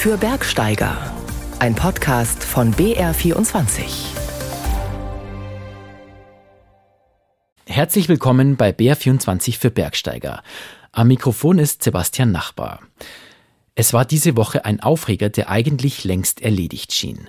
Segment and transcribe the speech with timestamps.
[0.00, 0.96] für Bergsteiger.
[1.58, 3.82] Ein Podcast von BR24.
[7.66, 10.42] Herzlich willkommen bei BR24 für Bergsteiger.
[10.90, 12.80] Am Mikrofon ist Sebastian Nachbar.
[13.74, 17.28] Es war diese Woche ein Aufreger, der eigentlich längst erledigt schien.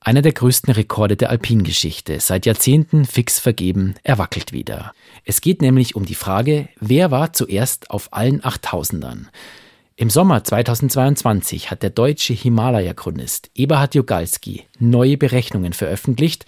[0.00, 4.94] Einer der größten Rekorde der Alpingeschichte, seit Jahrzehnten fix vergeben, er wackelt wieder.
[5.24, 9.26] Es geht nämlich um die Frage, wer war zuerst auf allen 8000ern?
[10.00, 16.46] Im Sommer 2022 hat der deutsche Himalaya-Chronist Eberhard Jogalski neue Berechnungen veröffentlicht,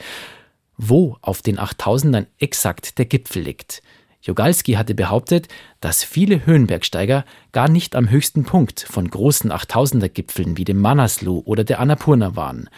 [0.79, 3.83] wo auf den 8000ern exakt der Gipfel liegt.
[4.23, 5.49] Jogalski hatte behauptet,
[5.81, 11.63] dass viele Höhenbergsteiger gar nicht am höchsten Punkt von großen 8000er-Gipfeln wie dem Manaslu oder
[11.63, 12.71] der Annapurna waren.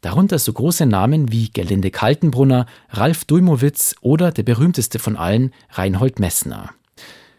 [0.00, 6.20] Darunter so große Namen wie Gerlinde Kaltenbrunner, Ralf Dulmowitz oder der berühmteste von allen, Reinhold
[6.20, 6.70] Messner.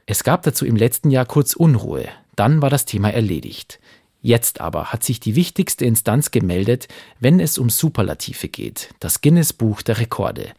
[0.05, 2.07] Es gab dazu im letzten Jahr kurz Unruhe.
[2.35, 3.79] Dann war das Thema erledigt.
[4.21, 6.87] Jetzt aber hat sich die wichtigste Instanz gemeldet,
[7.19, 10.53] wenn es um Superlative geht, das Guinness Buch der Rekorde.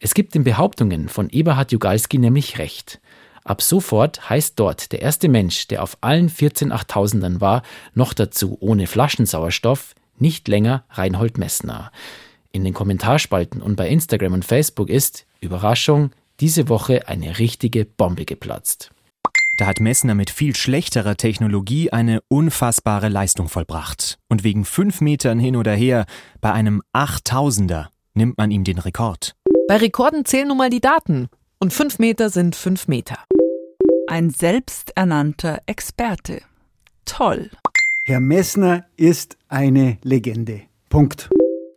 [0.00, 3.00] Es gibt den Behauptungen von Eberhard Jugalski nämlich recht.
[3.44, 7.62] Ab sofort heißt dort der erste Mensch, der auf allen 14 Achttausendern war,
[7.94, 11.92] noch dazu ohne Flaschensauerstoff, nicht länger Reinhold Messner.
[12.52, 16.10] In den Kommentarspalten und bei Instagram und Facebook ist, Überraschung,
[16.40, 18.90] diese Woche eine richtige Bombe geplatzt.
[19.60, 24.18] Da hat Messner mit viel schlechterer Technologie eine unfassbare Leistung vollbracht.
[24.30, 26.06] Und wegen fünf Metern hin oder her,
[26.40, 29.34] bei einem Achttausender, nimmt man ihm den Rekord.
[29.68, 31.28] Bei Rekorden zählen nun mal die Daten.
[31.58, 33.18] Und fünf Meter sind fünf Meter.
[34.06, 36.40] Ein selbsternannter Experte.
[37.04, 37.50] Toll.
[38.06, 40.62] Herr Messner ist eine Legende.
[40.88, 41.28] Punkt.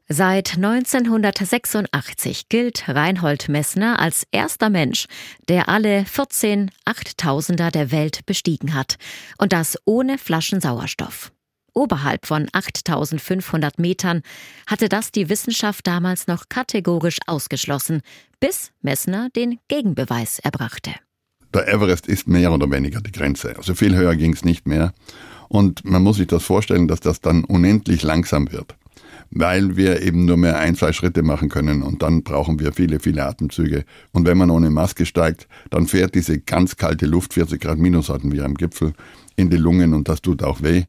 [0.09, 5.05] Seit 1986 gilt Reinhold Messner als erster Mensch,
[5.47, 8.97] der alle 14 Achttausender der Welt bestiegen hat.
[9.37, 11.31] Und das ohne Flaschen Sauerstoff.
[11.73, 14.23] Oberhalb von 8500 Metern
[14.67, 18.01] hatte das die Wissenschaft damals noch kategorisch ausgeschlossen,
[18.41, 20.91] bis Messner den Gegenbeweis erbrachte.
[21.53, 23.55] Der Everest ist mehr oder weniger die Grenze.
[23.55, 24.93] Also viel höher ging es nicht mehr.
[25.47, 28.75] Und man muss sich das vorstellen, dass das dann unendlich langsam wird
[29.35, 32.99] weil wir eben nur mehr ein, zwei Schritte machen können und dann brauchen wir viele,
[32.99, 33.83] viele Atemzüge.
[34.11, 38.09] Und wenn man ohne Maske steigt, dann fährt diese ganz kalte Luft, 40 Grad Minus
[38.09, 38.93] hatten wir am Gipfel,
[39.35, 40.83] in die Lungen und das tut auch weh.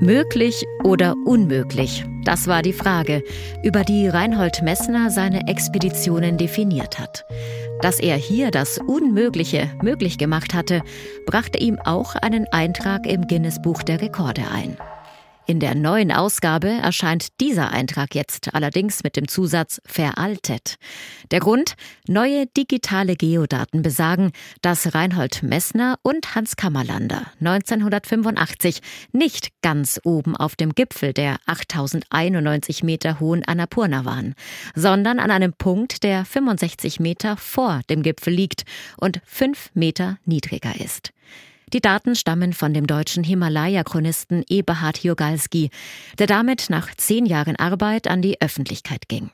[0.00, 2.04] Möglich oder unmöglich?
[2.24, 3.22] Das war die Frage,
[3.62, 7.24] über die Reinhold Messner seine Expeditionen definiert hat.
[7.80, 10.82] Dass er hier das Unmögliche möglich gemacht hatte,
[11.26, 14.76] brachte ihm auch einen Eintrag im Guinness Buch der Rekorde ein.
[15.46, 20.76] In der neuen Ausgabe erscheint dieser Eintrag jetzt allerdings mit dem Zusatz veraltet.
[21.32, 21.74] Der Grund?
[22.08, 24.32] Neue digitale Geodaten besagen,
[24.62, 28.80] dass Reinhold Messner und Hans Kammerlander 1985
[29.12, 34.34] nicht ganz oben auf dem Gipfel der 8091 Meter hohen Annapurna waren,
[34.74, 38.64] sondern an einem Punkt, der 65 Meter vor dem Gipfel liegt
[38.96, 41.12] und 5 Meter niedriger ist.
[41.74, 45.70] Die Daten stammen von dem deutschen Himalaya-Chronisten Eberhard Jogalski,
[46.20, 49.30] der damit nach zehn Jahren Arbeit an die Öffentlichkeit ging.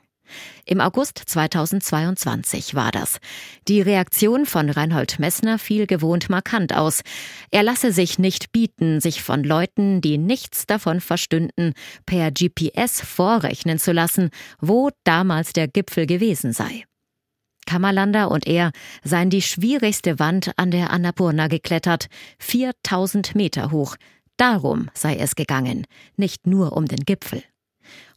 [0.65, 3.19] Im August 2022 war das.
[3.67, 7.01] Die Reaktion von Reinhold Messner fiel gewohnt markant aus.
[7.51, 11.73] Er lasse sich nicht bieten, sich von Leuten, die nichts davon verstünden,
[12.07, 16.85] per GPS vorrechnen zu lassen, wo damals der Gipfel gewesen sei.
[17.65, 18.71] Kammerlander und er
[19.03, 22.07] seien die schwierigste Wand an der Annapurna geklettert,
[22.39, 23.95] 4000 Meter hoch.
[24.37, 25.85] Darum sei es gegangen,
[26.15, 27.43] nicht nur um den Gipfel.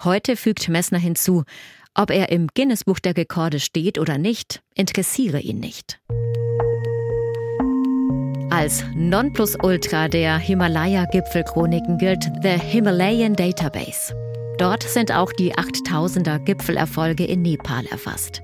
[0.03, 1.45] Heute fügt Messner hinzu,
[1.95, 6.01] ob er im Guinness-Buch der Rekorde steht oder nicht, interessiere ihn nicht.
[8.51, 14.15] Als Nonplusultra der Himalaya-Gipfelchroniken gilt The Himalayan Database.
[14.59, 18.43] Dort sind auch die 8000er Gipfelerfolge in Nepal erfasst.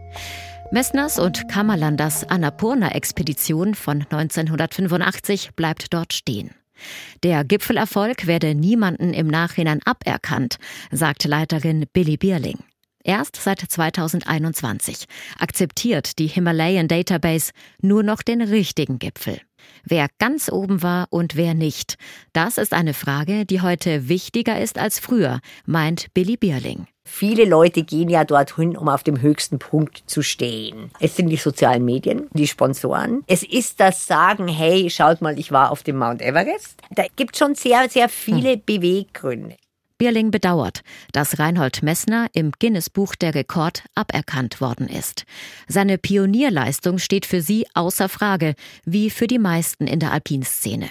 [0.72, 6.52] Messners und Kammerlanders Annapurna-Expedition von 1985 bleibt dort stehen.
[7.24, 10.58] Der Gipfelerfolg werde niemanden im Nachhinein aberkannt,
[10.92, 12.58] sagt Leiterin Billy Bierling.
[13.02, 15.06] Erst seit 2021
[15.40, 17.50] akzeptiert die Himalayan Database
[17.82, 19.40] nur noch den richtigen Gipfel.
[19.84, 21.96] Wer ganz oben war und wer nicht,
[22.32, 26.86] das ist eine Frage, die heute wichtiger ist als früher, meint Billy Bierling.
[27.04, 30.90] Viele Leute gehen ja dorthin, um auf dem höchsten Punkt zu stehen.
[31.00, 33.24] Es sind die sozialen Medien, die Sponsoren.
[33.26, 36.80] Es ist das Sagen, hey, schaut mal, ich war auf dem Mount Everest.
[36.90, 38.62] Da gibt schon sehr, sehr viele hm.
[38.64, 39.56] Beweggründe.
[40.00, 40.80] Bierling bedauert,
[41.12, 45.24] dass Reinhold Messner im Guinness-Buch der Rekord aberkannt worden ist.
[45.68, 48.54] Seine Pionierleistung steht für sie außer Frage,
[48.86, 50.88] wie für die meisten in der Alpinszene.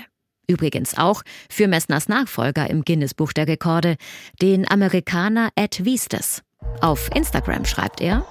[0.47, 3.95] Übrigens auch für Messners Nachfolger im Guinness-Buch der Rekorde,
[4.43, 6.43] den Amerikaner Ed Wiestes.
[6.79, 8.27] Auf Instagram schreibt er,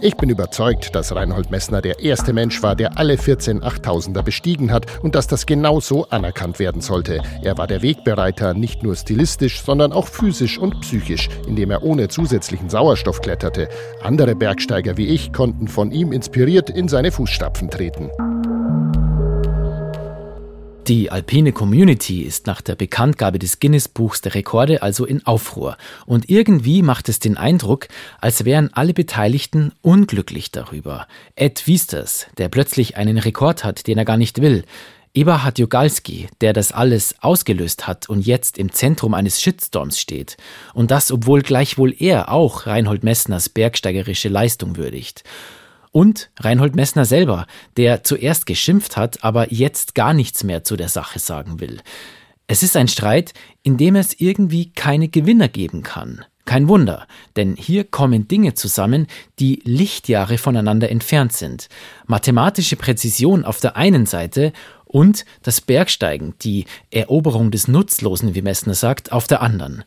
[0.00, 4.72] ich bin überzeugt, dass Reinhold Messner der erste Mensch war, der alle 14 8000er bestiegen
[4.72, 7.20] hat und dass das genau so anerkannt werden sollte.
[7.42, 12.08] Er war der Wegbereiter, nicht nur stilistisch, sondern auch physisch und psychisch, indem er ohne
[12.08, 13.68] zusätzlichen Sauerstoff kletterte.
[14.02, 18.10] Andere Bergsteiger wie ich konnten von ihm inspiriert in seine Fußstapfen treten.
[20.88, 25.76] Die alpine Community ist nach der Bekanntgabe des Guinness-Buchs der Rekorde also in Aufruhr.
[26.06, 27.88] Und irgendwie macht es den Eindruck,
[28.20, 31.08] als wären alle Beteiligten unglücklich darüber.
[31.34, 34.62] Ed Wiesters, der plötzlich einen Rekord hat, den er gar nicht will.
[35.12, 40.36] Eberhard Jogalski, der das alles ausgelöst hat und jetzt im Zentrum eines Shitstorms steht.
[40.72, 45.24] Und das, obwohl gleichwohl er auch Reinhold Messners bergsteigerische Leistung würdigt.
[45.96, 47.46] Und Reinhold Messner selber,
[47.78, 51.80] der zuerst geschimpft hat, aber jetzt gar nichts mehr zu der Sache sagen will.
[52.46, 53.32] Es ist ein Streit,
[53.62, 56.26] in dem es irgendwie keine Gewinner geben kann.
[56.44, 57.06] Kein Wunder,
[57.36, 59.06] denn hier kommen Dinge zusammen,
[59.38, 61.70] die Lichtjahre voneinander entfernt sind.
[62.04, 64.52] Mathematische Präzision auf der einen Seite
[64.84, 69.82] und das Bergsteigen, die Eroberung des Nutzlosen, wie Messner sagt, auf der anderen.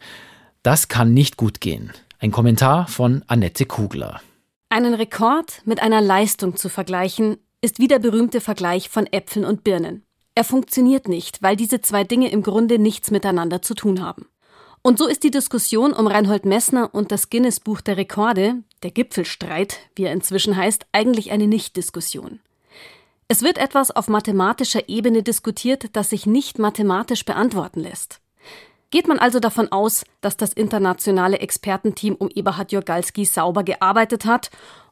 [0.63, 1.91] Das kann nicht gut gehen.
[2.17, 4.21] Ein Kommentar von Annette Kugler.
[4.71, 9.63] Einen Rekord mit einer Leistung zu vergleichen, ist wie der berühmte Vergleich von Äpfeln und
[9.63, 10.03] Birnen.
[10.35, 14.27] Er funktioniert nicht, weil diese zwei Dinge im Grunde nichts miteinander zu tun haben.
[14.83, 18.91] Und so ist die Diskussion um Reinhold Messner und das Guinness Buch der Rekorde, der
[18.91, 22.39] Gipfelstreit, wie er inzwischen heißt, eigentlich eine Nicht-Diskussion.
[23.27, 28.21] Es wird etwas auf mathematischer Ebene diskutiert, das sich nicht mathematisch beantworten lässt.
[28.91, 34.49] Geht man also davon aus, dass das internationale Expertenteam um Eberhard Jorgalski sauber gearbeitet hat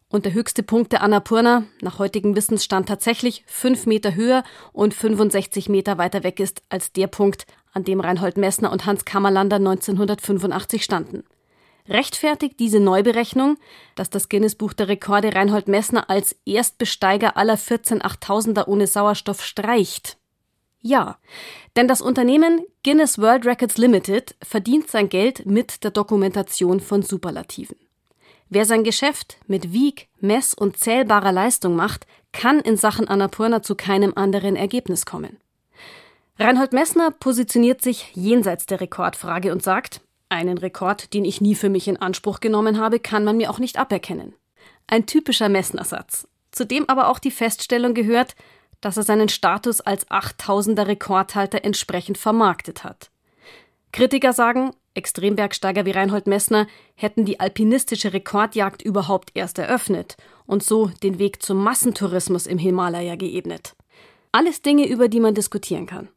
[0.09, 5.67] und der höchste Punkt der Annapurna nach heutigem Wissensstand tatsächlich fünf Meter höher und 65
[5.67, 10.83] Meter weiter weg ist als der Punkt, an dem Reinhold Messner und Hans Kammerlander 1985
[10.83, 11.23] standen.
[11.89, 13.57] Rechtfertigt diese Neuberechnung,
[13.95, 20.17] dass das Guinness-Buch der Rekorde Reinhold Messner als Erstbesteiger aller 14 Achttausender ohne Sauerstoff streicht?
[20.81, 21.17] Ja,
[21.75, 27.77] denn das Unternehmen Guinness World Records Limited verdient sein Geld mit der Dokumentation von Superlativen.
[28.49, 33.75] Wer sein Geschäft mit Wieg, Mess und zählbarer Leistung macht, kann in Sachen Annapurna zu
[33.75, 35.37] keinem anderen Ergebnis kommen.
[36.39, 41.69] Reinhold Messner positioniert sich jenseits der Rekordfrage und sagt, einen Rekord, den ich nie für
[41.69, 44.33] mich in Anspruch genommen habe, kann man mir auch nicht aberkennen.
[44.85, 48.35] Ein typischer Messner-Satz, zu dem aber auch die Feststellung gehört,
[48.81, 53.09] dass er seinen Status als 8000er Rekordhalter entsprechend vermarktet hat.
[53.91, 60.87] Kritiker sagen, Extrembergsteiger wie Reinhold Messner hätten die alpinistische Rekordjagd überhaupt erst eröffnet und so
[61.03, 63.75] den Weg zum Massentourismus im Himalaya geebnet.
[64.31, 66.09] Alles Dinge, über die man diskutieren kann.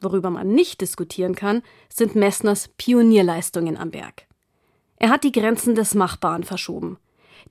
[0.00, 4.26] Worüber man nicht diskutieren kann, sind Messners Pionierleistungen am Berg.
[4.96, 6.98] Er hat die Grenzen des Machbaren verschoben.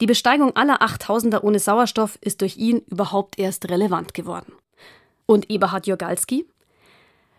[0.01, 4.53] Die Besteigung aller 8000er ohne Sauerstoff ist durch ihn überhaupt erst relevant geworden.
[5.25, 6.45] Und Eberhard Jorgalski?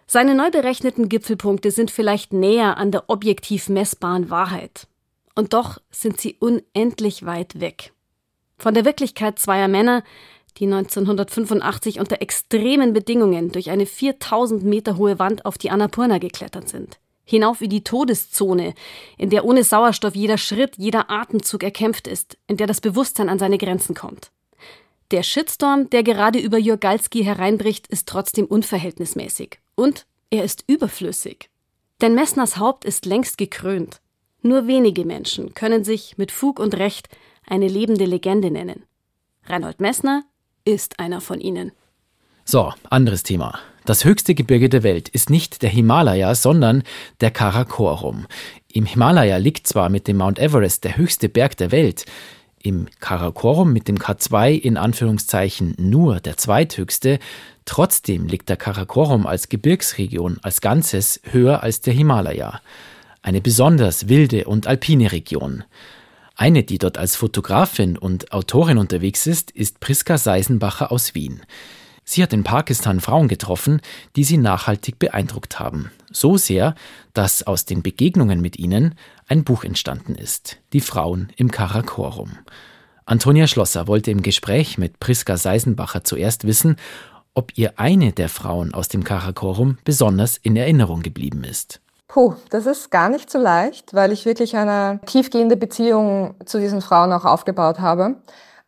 [0.06, 4.86] Seine neu berechneten Gipfelpunkte sind vielleicht näher an der objektiv messbaren Wahrheit.
[5.34, 7.92] Und doch sind sie unendlich weit weg.
[8.56, 10.02] Von der Wirklichkeit zweier Männer,
[10.56, 16.70] die 1985 unter extremen Bedingungen durch eine 4000 Meter hohe Wand auf die Annapurna geklettert
[16.70, 18.72] sind hinauf in die Todeszone,
[19.18, 23.38] in der ohne Sauerstoff jeder Schritt, jeder Atemzug erkämpft ist, in der das Bewusstsein an
[23.38, 24.30] seine Grenzen kommt.
[25.10, 29.58] Der Shitstorm, der gerade über Jurgalski hereinbricht, ist trotzdem unverhältnismäßig.
[29.74, 31.50] Und er ist überflüssig.
[32.00, 34.00] Denn Messners Haupt ist längst gekrönt.
[34.42, 37.08] Nur wenige Menschen können sich mit Fug und Recht
[37.46, 38.84] eine lebende Legende nennen.
[39.44, 40.24] Reinhold Messner
[40.64, 41.72] ist einer von ihnen.
[42.48, 43.58] So, anderes Thema.
[43.86, 46.84] Das höchste Gebirge der Welt ist nicht der Himalaya, sondern
[47.20, 48.28] der Karakorum.
[48.72, 52.06] Im Himalaya liegt zwar mit dem Mount Everest der höchste Berg der Welt,
[52.62, 57.18] im Karakorum mit dem K2 in Anführungszeichen nur der zweithöchste,
[57.64, 62.60] trotzdem liegt der Karakorum als Gebirgsregion als Ganzes höher als der Himalaya.
[63.22, 65.64] Eine besonders wilde und alpine Region.
[66.36, 71.42] Eine, die dort als Fotografin und Autorin unterwegs ist, ist Priska Seisenbacher aus Wien.
[72.08, 73.80] Sie hat in Pakistan Frauen getroffen,
[74.14, 75.90] die sie nachhaltig beeindruckt haben.
[76.12, 76.76] So sehr,
[77.14, 78.94] dass aus den Begegnungen mit ihnen
[79.26, 80.58] ein Buch entstanden ist.
[80.72, 82.38] Die Frauen im Karakorum.
[83.06, 86.76] Antonia Schlosser wollte im Gespräch mit Priska Seisenbacher zuerst wissen,
[87.34, 91.80] ob ihr eine der Frauen aus dem Karakorum besonders in Erinnerung geblieben ist.
[92.06, 96.80] Puh, das ist gar nicht so leicht, weil ich wirklich eine tiefgehende Beziehung zu diesen
[96.80, 98.16] Frauen auch aufgebaut habe.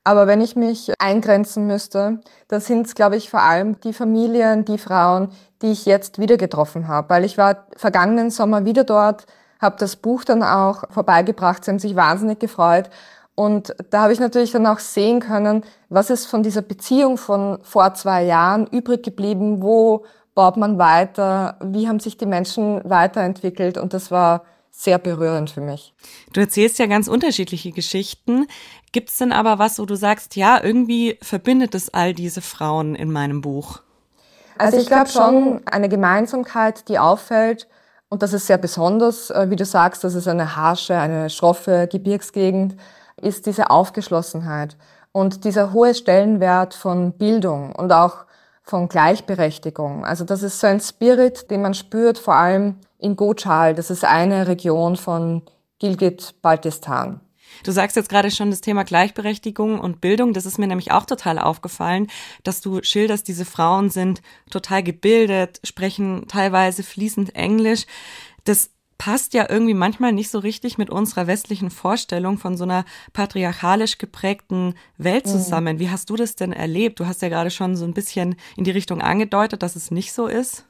[0.05, 4.65] Aber wenn ich mich eingrenzen müsste, dann sind es, glaube ich, vor allem die Familien,
[4.65, 5.29] die Frauen,
[5.61, 7.11] die ich jetzt wieder getroffen habe.
[7.11, 9.27] Weil ich war vergangenen Sommer wieder dort,
[9.61, 11.65] habe das Buch dann auch vorbeigebracht.
[11.65, 12.91] Sie haben sich wahnsinnig gefreut.
[13.35, 17.59] Und da habe ich natürlich dann auch sehen können, was ist von dieser Beziehung von
[17.63, 23.79] vor zwei Jahren übrig geblieben, wo baut man weiter, wie haben sich die Menschen weiterentwickelt
[23.79, 24.43] und das war
[24.79, 25.93] sehr berührend für mich.
[26.33, 28.47] Du erzählst ja ganz unterschiedliche Geschichten.
[28.93, 32.95] Gibt es denn aber was, wo du sagst, ja, irgendwie verbindet es all diese Frauen
[32.95, 33.81] in meinem Buch?
[34.57, 37.67] Also ich glaube schon eine Gemeinsamkeit, die auffällt,
[38.09, 41.89] und das ist sehr besonders, äh, wie du sagst, das ist eine harsche, eine schroffe
[41.91, 42.77] Gebirgsgegend,
[43.21, 44.77] ist diese Aufgeschlossenheit
[45.11, 48.27] und dieser hohe Stellenwert von Bildung und auch
[48.69, 50.05] von Gleichberechtigung.
[50.05, 53.75] Also das ist so ein Spirit, den man spürt, vor allem in Gochal.
[53.75, 55.43] Das ist eine Region von
[55.79, 57.21] Gilgit-Baltistan.
[57.65, 60.35] Du sagst jetzt gerade schon das Thema Gleichberechtigung und Bildung.
[60.35, 62.09] Das ist mir nämlich auch total aufgefallen,
[62.45, 64.21] dass du schilderst, diese Frauen sind
[64.51, 67.87] total gebildet, sprechen teilweise fließend Englisch.
[68.45, 72.85] Das passt ja irgendwie manchmal nicht so richtig mit unserer westlichen Vorstellung von so einer
[73.13, 75.31] patriarchalisch geprägten Welt mhm.
[75.31, 75.77] zusammen.
[75.77, 75.81] Mhm.
[75.81, 77.01] Wie hast du das denn erlebt?
[77.01, 80.13] Du hast ja gerade schon so ein bisschen in die Richtung angedeutet, dass es nicht
[80.13, 80.65] so ist.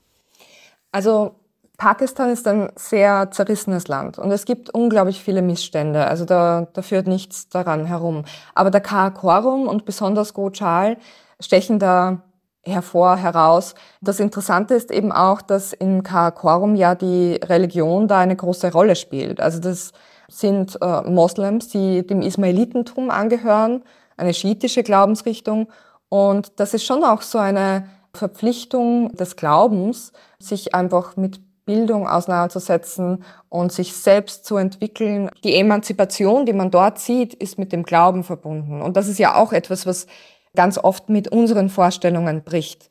[0.93, 1.35] Also
[1.79, 6.07] Pakistan ist ein sehr zerrissenes Land und es gibt unglaublich viele Missstände.
[6.07, 8.25] Also da, da führt nichts daran herum.
[8.55, 10.99] Aber der Karakorum und besonders Gochal
[11.41, 12.23] stechen da
[12.69, 13.75] hervor, heraus.
[14.01, 18.97] Das Interessante ist eben auch, dass im Karakorum ja die Religion da eine große Rolle
[18.97, 19.41] spielt.
[19.41, 19.93] Also das
[20.29, 23.83] sind äh, Moslems, die dem Ismailitentum angehören,
[24.17, 25.69] eine schiitische Glaubensrichtung.
[26.09, 33.23] Und das ist schon auch so eine Verpflichtung des Glaubens, sich einfach mit Bildung auseinanderzusetzen
[33.51, 35.31] und sich selbst zu entwickeln.
[35.45, 38.81] Die Emanzipation, die man dort sieht, ist mit dem Glauben verbunden.
[38.81, 40.07] Und das ist ja auch etwas, was
[40.55, 42.89] ganz oft mit unseren Vorstellungen bricht.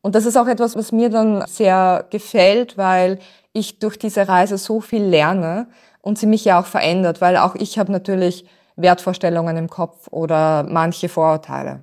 [0.00, 3.18] Und das ist auch etwas, was mir dann sehr gefällt, weil
[3.52, 5.68] ich durch diese Reise so viel lerne
[6.00, 8.46] und sie mich ja auch verändert, weil auch ich habe natürlich
[8.76, 11.82] Wertvorstellungen im Kopf oder manche Vorurteile.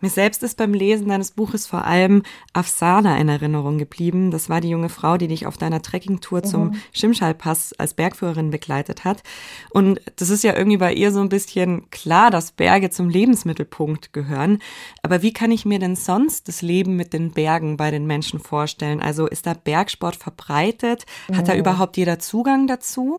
[0.00, 4.30] Mir selbst ist beim Lesen deines Buches vor allem Afsana in Erinnerung geblieben.
[4.30, 6.44] Das war die junge Frau, die dich auf deiner Trekkingtour mhm.
[6.44, 9.22] zum Schimschal-Pass als Bergführerin begleitet hat.
[9.70, 14.12] Und das ist ja irgendwie bei ihr so ein bisschen klar, dass Berge zum Lebensmittelpunkt
[14.12, 14.60] gehören.
[15.02, 18.38] Aber wie kann ich mir denn sonst das Leben mit den Bergen bei den Menschen
[18.38, 19.00] vorstellen?
[19.00, 21.06] Also ist da Bergsport verbreitet?
[21.32, 21.48] Hat mhm.
[21.48, 23.18] da überhaupt jeder Zugang dazu?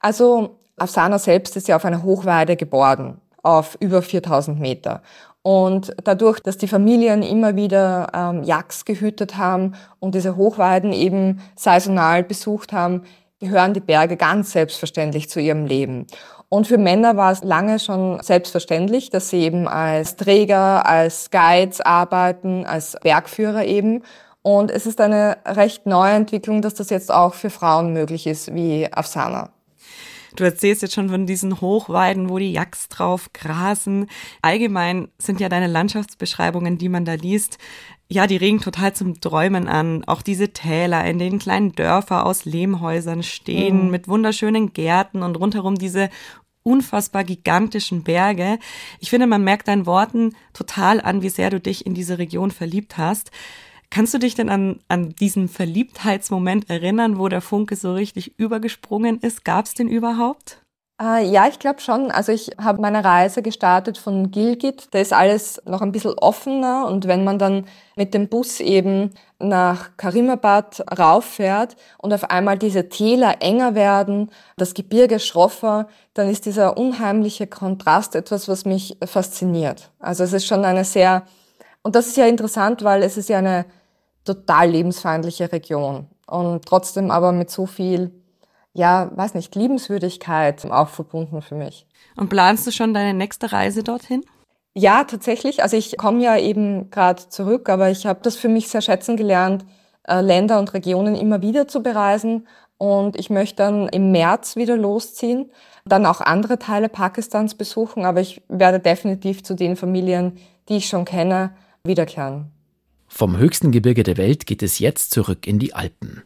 [0.00, 5.02] Also Afsana selbst ist ja auf einer Hochweide geboren auf über 4000 Meter.
[5.42, 11.40] Und dadurch, dass die Familien immer wieder ähm, Jagds gehütet haben und diese Hochweiden eben
[11.56, 13.02] saisonal besucht haben,
[13.38, 16.06] gehören die Berge ganz selbstverständlich zu ihrem Leben.
[16.50, 21.80] Und für Männer war es lange schon selbstverständlich, dass sie eben als Träger, als Guides
[21.80, 24.02] arbeiten, als Bergführer eben.
[24.42, 28.54] Und es ist eine recht neue Entwicklung, dass das jetzt auch für Frauen möglich ist,
[28.54, 29.50] wie Afsana.
[30.36, 34.06] Du erzählst jetzt schon von diesen Hochweiden, wo die Jacks drauf grasen.
[34.42, 37.58] Allgemein sind ja deine Landschaftsbeschreibungen, die man da liest,
[38.12, 40.02] ja, die regen total zum Träumen an.
[40.04, 43.90] Auch diese Täler, in denen kleinen Dörfer aus Lehmhäusern stehen, mhm.
[43.90, 46.10] mit wunderschönen Gärten und rundherum diese
[46.64, 48.58] unfassbar gigantischen Berge.
[48.98, 52.50] Ich finde, man merkt deinen Worten total an, wie sehr du dich in diese Region
[52.50, 53.30] verliebt hast.
[53.90, 59.18] Kannst du dich denn an, an diesen Verliebtheitsmoment erinnern, wo der Funke so richtig übergesprungen
[59.18, 59.44] ist?
[59.44, 60.62] Gab es den überhaupt?
[61.00, 62.10] Äh, ja, ich glaube schon.
[62.10, 64.88] Also ich habe meine Reise gestartet von Gilgit.
[64.92, 67.66] Da ist alles noch ein bisschen offener und wenn man dann
[67.96, 74.74] mit dem Bus eben nach Karimabad rauffährt und auf einmal diese Täler enger werden, das
[74.74, 79.90] Gebirge schroffer, dann ist dieser unheimliche Kontrast etwas, was mich fasziniert.
[79.98, 81.24] Also es ist schon eine sehr,
[81.82, 83.64] und das ist ja interessant, weil es ist ja eine
[84.34, 88.12] total lebensfeindliche Region und trotzdem aber mit so viel,
[88.72, 91.86] ja, weiß nicht, Liebenswürdigkeit auch verbunden für mich.
[92.16, 94.24] Und planst du schon deine nächste Reise dorthin?
[94.74, 95.62] Ja, tatsächlich.
[95.62, 99.16] Also ich komme ja eben gerade zurück, aber ich habe das für mich sehr schätzen
[99.16, 99.64] gelernt,
[100.06, 102.46] äh, Länder und Regionen immer wieder zu bereisen.
[102.78, 105.50] Und ich möchte dann im März wieder losziehen,
[105.84, 110.88] dann auch andere Teile Pakistans besuchen, aber ich werde definitiv zu den Familien, die ich
[110.88, 111.50] schon kenne,
[111.84, 112.50] wiederkehren.
[113.12, 116.22] Vom höchsten Gebirge der Welt geht es jetzt zurück in die Alpen.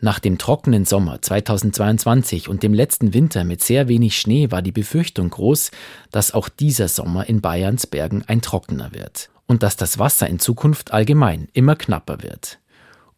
[0.00, 4.72] Nach dem trockenen Sommer 2022 und dem letzten Winter mit sehr wenig Schnee war die
[4.72, 5.70] Befürchtung groß,
[6.10, 10.40] dass auch dieser Sommer in Bayerns Bergen ein trockener wird und dass das Wasser in
[10.40, 12.58] Zukunft allgemein immer knapper wird.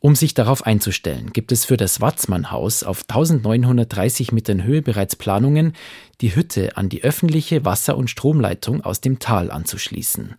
[0.01, 5.73] Um sich darauf einzustellen, gibt es für das Watzmannhaus auf 1930 Metern Höhe bereits Planungen,
[6.21, 10.35] die Hütte an die öffentliche Wasser- und Stromleitung aus dem Tal anzuschließen.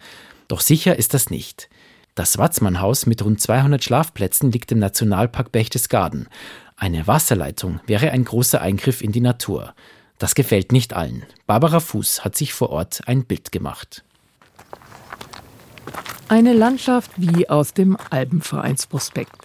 [0.49, 1.69] Doch sicher ist das nicht.
[2.15, 6.27] Das Watzmannhaus mit rund 200 Schlafplätzen liegt im Nationalpark Berchtesgaden.
[6.75, 9.73] Eine Wasserleitung wäre ein großer Eingriff in die Natur.
[10.17, 11.23] Das gefällt nicht allen.
[11.47, 14.03] Barbara Fuß hat sich vor Ort ein Bild gemacht.
[16.27, 19.35] Eine Landschaft wie aus dem Alpenvereinsprospekt.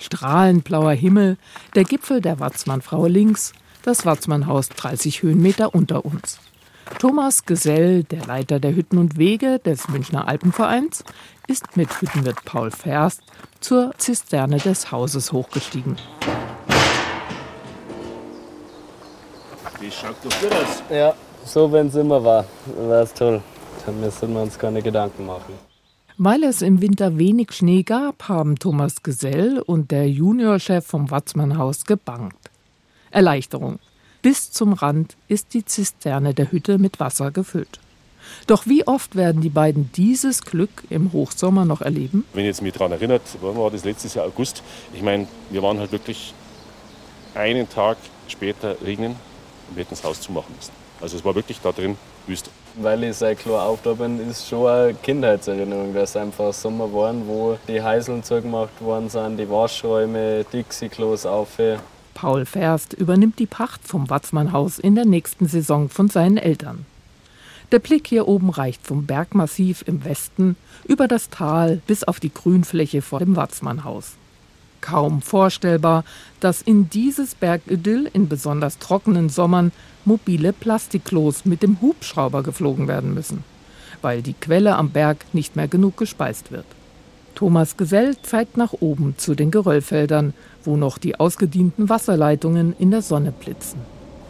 [0.00, 1.36] Strahlend blauer Himmel,
[1.74, 3.52] der Gipfel der Watzmannfrau links,
[3.82, 6.40] das Watzmannhaus 30 Höhenmeter unter uns.
[6.98, 11.04] Thomas Gesell, der Leiter der Hütten und Wege des Münchner Alpenvereins,
[11.48, 13.22] ist mit Hüttenwirt Paul Ferst
[13.60, 15.96] zur Zisterne des Hauses hochgestiegen.
[19.80, 20.82] Wie schaut das gut aus?
[20.90, 22.44] Ja, so wenn es immer war,
[22.76, 23.42] war es toll.
[23.84, 25.54] Dann müssen wir uns keine Gedanken machen.
[26.18, 31.84] Weil es im Winter wenig Schnee gab, haben Thomas Gesell und der Juniorchef vom Watzmannhaus
[31.84, 32.36] gebangt.
[33.10, 33.80] Erleichterung.
[34.22, 37.80] Bis zum Rand ist die Zisterne der Hütte mit Wasser gefüllt.
[38.46, 42.24] Doch wie oft werden die beiden dieses Glück im Hochsommer noch erleben?
[42.32, 44.62] Wenn ihr jetzt mich daran erinnert, war das letztes Jahr August.
[44.94, 46.34] Ich meine, wir waren halt wirklich
[47.34, 47.96] einen Tag
[48.28, 49.16] später regnen
[49.68, 50.70] und wir hätten das Haus zumachen müssen.
[51.00, 51.96] Also es war wirklich da drin
[52.28, 52.50] Wüste.
[52.76, 56.92] Weil ich seit klar auf da bin, ist schon eine Kindheitserinnerung, dass es einfach Sommer
[56.92, 61.58] waren, wo die Heiseln zugemacht worden sind, die Waschräume, Dixie-Klos auf.
[62.14, 66.86] Paul Ferst übernimmt die Pacht vom Watzmannhaus in der nächsten Saison von seinen Eltern.
[67.72, 72.32] Der Blick hier oben reicht vom Bergmassiv im Westen über das Tal bis auf die
[72.32, 74.12] Grünfläche vor dem Watzmannhaus.
[74.82, 76.04] Kaum vorstellbar,
[76.40, 79.72] dass in dieses Bergidyll in besonders trockenen Sommern
[80.04, 83.44] mobile Plastikklos mit dem Hubschrauber geflogen werden müssen,
[84.02, 86.66] weil die Quelle am Berg nicht mehr genug gespeist wird.
[87.34, 93.02] Thomas Gesell zeigt nach oben zu den Geröllfeldern, wo noch die ausgedienten Wasserleitungen in der
[93.02, 93.80] Sonne blitzen.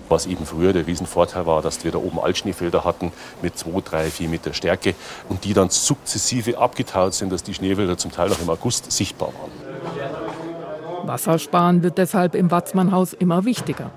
[0.08, 4.10] Was eben früher der Riesenvorteil war, dass wir da oben Altschneefelder hatten mit 2, 3,
[4.10, 4.94] 4 Meter Stärke
[5.28, 9.28] und die dann sukzessive abgetaut sind, dass die Schneefelder zum Teil auch im August sichtbar
[9.28, 11.06] waren.
[11.06, 13.90] Wassersparen wird deshalb im Watzmannhaus immer wichtiger.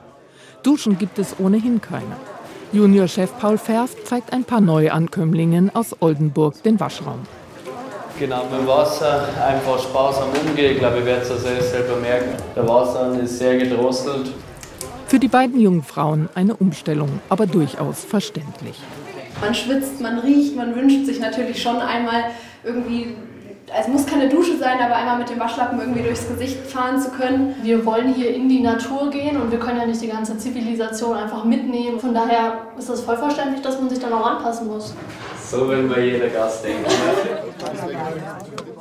[0.64, 2.16] Duschen gibt es ohnehin keine.
[2.72, 7.20] Juniorchef Paul Ferst zeigt ein paar Neuankömmlingen aus Oldenburg den Waschraum.
[8.18, 10.74] Genau, mit dem Wasser einfach sparsam umgehen.
[10.74, 12.36] Ich glaube, ihr werdet es selbst selber merken.
[12.56, 14.32] Der Wasser ist sehr gedrosselt.
[15.08, 18.80] Für die beiden jungen Frauen eine Umstellung, aber durchaus verständlich.
[19.42, 22.24] Man schwitzt, man riecht, man wünscht sich natürlich schon einmal
[22.64, 23.16] irgendwie
[23.74, 27.10] es muss keine Dusche sein, aber einmal mit dem Waschlappen irgendwie durchs Gesicht fahren zu
[27.10, 27.56] können.
[27.64, 31.18] Wir wollen hier in die Natur gehen und wir können ja nicht die ganze Zivilisation
[31.18, 32.00] einfach mitnehmen.
[32.00, 34.94] Von daher ist das voll verständlich, dass man sich dann auch anpassen muss.
[35.56, 36.84] So will bei jeder Gast denken.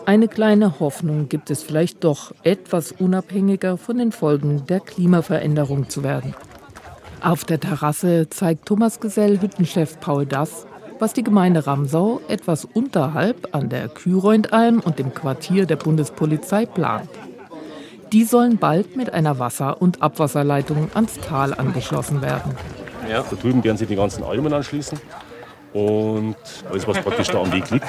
[0.06, 6.02] Eine kleine Hoffnung gibt es vielleicht doch, etwas unabhängiger von den Folgen der Klimaveränderung zu
[6.02, 6.34] werden.
[7.22, 10.66] Auf der Terrasse zeigt Thomas Gesell Hüttenchef Paul Das,
[10.98, 17.08] was die Gemeinde Ramsau etwas unterhalb an der Kühreundalm und dem Quartier der Bundespolizei plant.
[18.12, 22.56] Die sollen bald mit einer Wasser- und Abwasserleitung ans Tal angeschlossen werden.
[23.08, 23.22] Ja.
[23.22, 24.98] Da drüben werden sie die ganzen Almen anschließen
[25.74, 26.36] und
[26.70, 27.86] alles, was praktisch da am Weg liegt.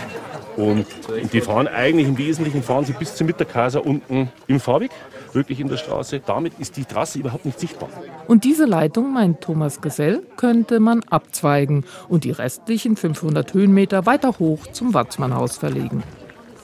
[0.58, 0.86] Und
[1.34, 4.92] die fahren eigentlich im Wesentlichen fahren sie bis zum Mitterkaiser unten im Fahrweg,
[5.34, 6.22] wirklich in der Straße.
[6.26, 7.90] Damit ist die Trasse überhaupt nicht sichtbar.
[8.28, 14.36] Und diese Leitung, meint Thomas Gesell, könnte man abzweigen und die restlichen 500 Höhenmeter weiter
[14.40, 16.04] hoch zum Watzmannhaus verlegen.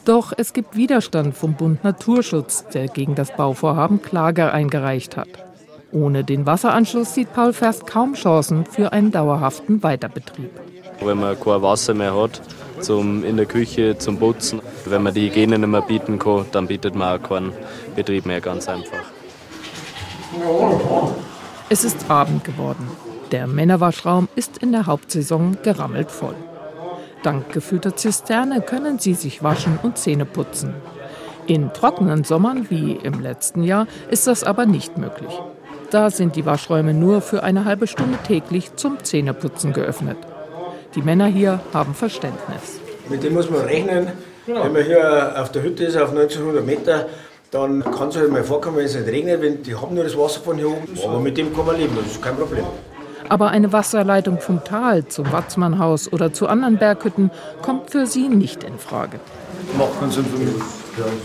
[0.05, 5.27] Doch es gibt Widerstand vom Bund Naturschutz, der gegen das Bauvorhaben Klage eingereicht hat.
[5.91, 10.49] Ohne den Wasseranschluss sieht Paul Ferst kaum Chancen für einen dauerhaften Weiterbetrieb.
[11.03, 12.41] Wenn man kein Wasser mehr hat,
[12.79, 16.67] zum, in der Küche zum Putzen, wenn man die Hygiene nicht mehr bieten kann, dann
[16.67, 17.53] bietet man auch keinen
[17.95, 19.03] Betrieb mehr, ganz einfach.
[21.69, 22.87] Es ist Abend geworden.
[23.31, 26.35] Der Männerwaschraum ist in der Hauptsaison gerammelt voll.
[27.23, 30.73] Dank gefüllter Zisterne können sie sich waschen und Zähne putzen.
[31.47, 35.33] In trockenen Sommern wie im letzten Jahr ist das aber nicht möglich.
[35.91, 40.17] Da sind die Waschräume nur für eine halbe Stunde täglich zum Zähneputzen geöffnet.
[40.95, 42.81] Die Männer hier haben Verständnis.
[43.07, 44.09] Mit dem muss man rechnen.
[44.45, 47.05] Wenn man hier auf der Hütte ist, auf 1900 Meter,
[47.51, 49.41] dann kann es halt mal vorkommen, wenn es nicht regnet.
[49.41, 50.87] Wenn, die haben nur das Wasser von hier oben.
[51.05, 52.65] Aber mit dem kann man leben, das ist kein Problem.
[53.29, 58.63] Aber eine Wasserleitung vom Tal zum Watzmannhaus oder zu anderen Berghütten kommt für sie nicht
[58.63, 59.19] in Frage.
[59.77, 60.80] Macht keinen Sinn für mich.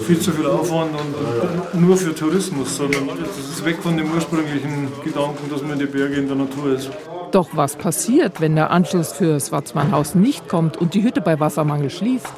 [0.07, 4.89] Viel zu viel Aufwand und nur für Tourismus, sondern das ist weg von dem ursprünglichen
[5.05, 6.91] Gedanken, dass man in die Berge in der Natur ist.
[7.33, 11.91] Doch was passiert, wenn der Anschluss fürs Watzmannhaus nicht kommt und die Hütte bei Wassermangel
[11.91, 12.29] schließt?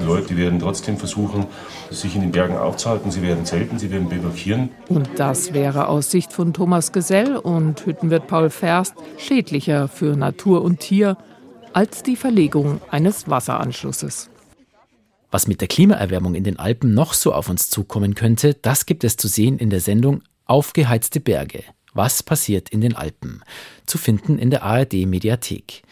[0.00, 1.46] Die Leute werden trotzdem versuchen,
[1.90, 3.10] sich in den Bergen aufzuhalten.
[3.10, 4.70] Sie werden zelten, sie werden blockieren.
[4.88, 10.62] Und das wäre aus Sicht von Thomas Gesell und Hüttenwirt Paul Ferst schädlicher für Natur
[10.62, 11.16] und Tier
[11.72, 14.30] als die Verlegung eines Wasseranschlusses.
[15.30, 19.04] Was mit der Klimaerwärmung in den Alpen noch so auf uns zukommen könnte, das gibt
[19.04, 21.64] es zu sehen in der Sendung Aufgeheizte Berge.
[21.92, 23.42] Was passiert in den Alpen?
[23.84, 25.82] Zu finden in der ARD Mediathek.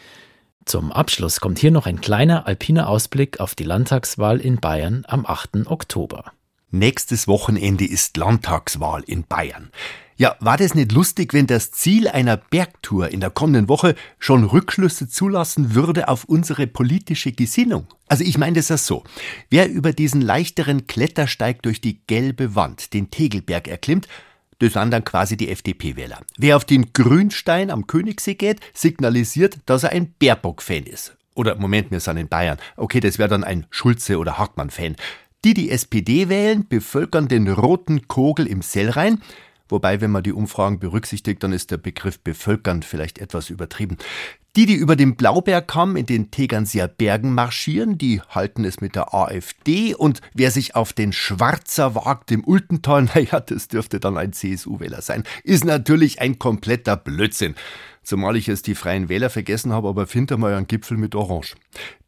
[0.65, 5.25] Zum Abschluss kommt hier noch ein kleiner alpiner Ausblick auf die Landtagswahl in Bayern am
[5.25, 5.67] 8.
[5.67, 6.31] Oktober.
[6.71, 9.71] Nächstes Wochenende ist Landtagswahl in Bayern.
[10.19, 14.45] Ja, war das nicht lustig, wenn das Ziel einer Bergtour in der kommenden Woche schon
[14.45, 17.85] Rückschlüsse zulassen würde auf unsere politische Gesinnung?
[18.07, 19.03] Also ich meine das ja so.
[19.51, 24.07] Wer über diesen leichteren Klettersteig durch die gelbe Wand den Tegelberg erklimmt,
[24.57, 26.21] das sind dann quasi die FDP-Wähler.
[26.35, 31.15] Wer auf den Grünstein am Königssee geht, signalisiert, dass er ein Baerbock-Fan ist.
[31.35, 32.57] Oder Moment, wir sind in Bayern.
[32.75, 34.95] Okay, das wäre dann ein Schulze- oder Hartmann-Fan.
[35.45, 39.21] Die, die SPD wählen, bevölkern den roten Kogel im Sellrhein.
[39.69, 43.97] Wobei, wenn man die Umfragen berücksichtigt, dann ist der Begriff bevölkern vielleicht etwas übertrieben.
[44.57, 49.13] Die, die über den Blaubergkamm in den Tegernseer Bergen marschieren, die halten es mit der
[49.13, 54.33] AfD und wer sich auf den Schwarzer wagt im Ultental, naja, das dürfte dann ein
[54.33, 57.53] CSU-Wähler sein, ist natürlich ein kompletter Blödsinn.
[58.01, 61.55] Zumal ich es die Freien Wähler vergessen habe, aber finde mal einen Gipfel mit Orange.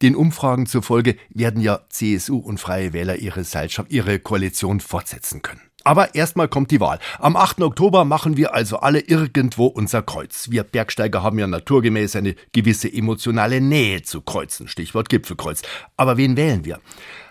[0.01, 5.68] Den Umfragen zufolge werden ja CSU und Freie Wähler ihre Seilschaft, ihre Koalition fortsetzen können.
[5.83, 6.99] Aber erstmal kommt die Wahl.
[7.19, 7.61] Am 8.
[7.61, 10.49] Oktober machen wir also alle irgendwo unser Kreuz.
[10.49, 14.67] Wir Bergsteiger haben ja naturgemäß eine gewisse emotionale Nähe zu Kreuzen.
[14.67, 15.61] Stichwort Gipfelkreuz.
[15.97, 16.79] Aber wen wählen wir?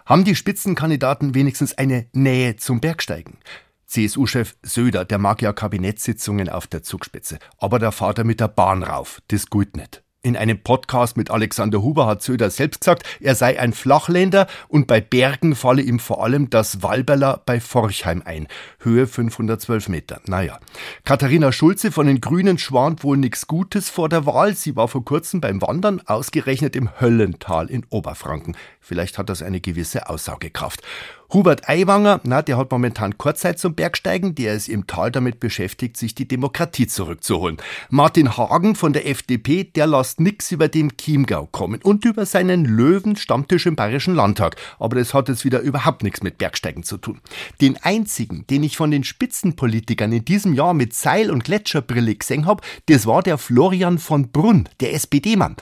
[0.06, 3.38] Haben die Spitzenkandidaten wenigstens eine Nähe zum Bergsteigen?
[3.86, 7.38] CSU-Chef Söder, der mag ja Kabinettssitzungen auf der Zugspitze.
[7.58, 9.20] Aber der fahrt er mit der Bahn rauf.
[9.28, 10.02] Das gut nicht.
[10.20, 14.88] In einem Podcast mit Alexander Huber hat Söder selbst gesagt, er sei ein Flachländer und
[14.88, 18.48] bei Bergen falle ihm vor allem das Walberler bei Forchheim ein.
[18.80, 20.20] Höhe 512 Meter.
[20.26, 20.58] Naja.
[21.04, 24.56] Katharina Schulze von den Grünen schwant wohl nichts Gutes vor der Wahl.
[24.56, 28.56] Sie war vor kurzem beim Wandern ausgerechnet im Höllental in Oberfranken.
[28.80, 30.82] Vielleicht hat das eine gewisse Aussagekraft.
[31.30, 35.98] Hubert Aiwanger, na, der hat momentan Kurzzeit zum Bergsteigen, der ist im Tal damit beschäftigt,
[35.98, 37.58] sich die Demokratie zurückzuholen.
[37.90, 42.64] Martin Hagen von der FDP, der lässt nix über den Chiemgau kommen und über seinen
[42.64, 44.56] Löwen-Stammtisch im Bayerischen Landtag.
[44.78, 47.20] Aber das hat jetzt wieder überhaupt nichts mit Bergsteigen zu tun.
[47.60, 52.46] Den einzigen, den ich von den Spitzenpolitikern in diesem Jahr mit Seil- und Gletscherbrille gesehen
[52.46, 55.56] hab, das war der Florian von Brunn, der SPD-Mann.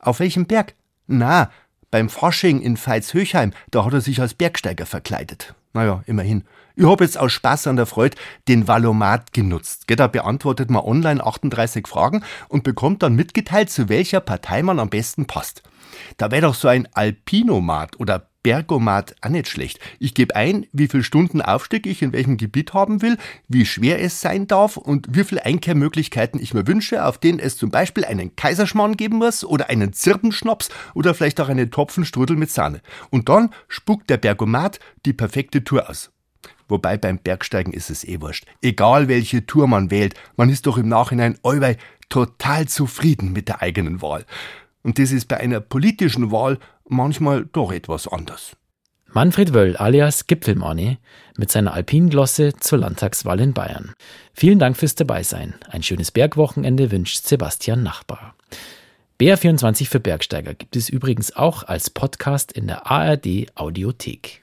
[0.00, 0.74] Auf welchem Berg?
[1.06, 1.50] Na,
[1.94, 5.54] beim Fasching in Veitshöchheim, da hat er sich als Bergsteiger verkleidet.
[5.74, 6.42] Naja, immerhin.
[6.74, 8.16] Ich hab jetzt aus Spaß an der Freude
[8.48, 9.84] den Valomat genutzt.
[9.86, 14.90] Da beantwortet man online 38 Fragen und bekommt dann mitgeteilt, zu welcher Partei man am
[14.90, 15.62] besten passt.
[16.16, 19.80] Da wäre doch so ein Alpinomat oder Bergomat auch nicht schlecht.
[19.98, 23.16] Ich gebe ein, wie viele Stunden Aufstieg ich in welchem Gebiet haben will,
[23.48, 27.56] wie schwer es sein darf und wie viele Einkehrmöglichkeiten ich mir wünsche, auf denen es
[27.56, 32.50] zum Beispiel einen Kaiserschmarrn geben muss oder einen Zirbenschnaps oder vielleicht auch einen Topfenstrudel mit
[32.50, 32.82] Sahne.
[33.10, 36.12] Und dann spuckt der Bergomat die perfekte Tour aus.
[36.68, 38.44] Wobei beim Bergsteigen ist es eh wurscht.
[38.60, 41.78] Egal welche Tour man wählt, man ist doch im Nachhinein allweil
[42.10, 44.26] total zufrieden mit der eigenen Wahl.
[44.82, 48.56] Und das ist bei einer politischen Wahl manchmal doch etwas anders.
[49.14, 50.98] Manfred Wöll alias Gipfelmani
[51.36, 53.94] mit seiner Alpinglosse zur Landtagswahl in Bayern.
[54.32, 55.54] Vielen Dank fürs Dabeisein.
[55.70, 58.34] Ein schönes Bergwochenende wünscht Sebastian Nachbar.
[59.20, 64.42] BR24 für Bergsteiger gibt es übrigens auch als Podcast in der ARD Audiothek.